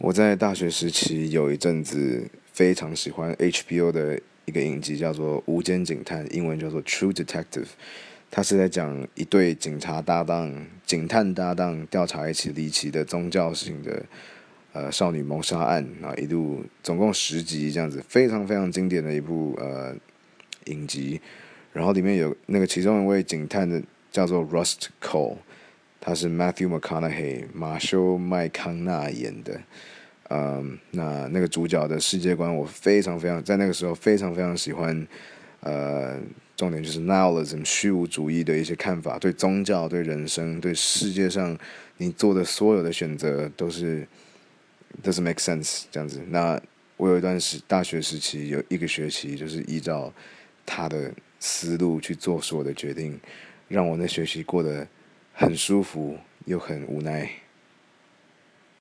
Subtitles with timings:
[0.00, 7.64] 我在大学时期有一阵子非常喜欢 HBO 的一个影集，叫做《无间警探》，英文叫做《True Detective》。
[8.30, 14.02] 它是在讲一对警察搭档、警探搭档调查一起离奇的宗教性的
[14.72, 19.94] 呃少女谋杀案啊，一度总共十集这样子，非常非常经典的一部呃
[20.64, 21.20] 影集。
[21.74, 25.36] 然后里面有那个其中一位警探的叫做 Rust Cole。
[26.00, 29.60] 他是 Matthew McConaughey 马修麦康纳演的，
[30.30, 35.06] 嗯，那那个主角的世界观我非常非常在那个时候非常非常喜欢，
[35.60, 36.18] 呃，
[36.56, 41.54] 重点就是 Nihilism 虚无主义的一些看法，对宗教、对人生、对世界上
[41.98, 44.08] 你做的所有的选择都是
[45.02, 46.22] does make sense 这样子。
[46.30, 46.58] 那
[46.96, 50.10] 我有一段时大学时期有一个学期就是依照
[50.64, 53.20] 他的思路去做所有的决定，
[53.68, 54.88] 让我那学期过得。
[55.40, 57.26] 很舒服，又很无奈。